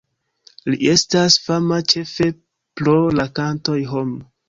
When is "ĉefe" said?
1.95-2.31